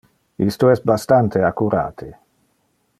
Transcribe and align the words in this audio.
Isto 0.51 0.71
es 0.75 0.81
bastante 0.91 1.43
accurate. 1.51 2.13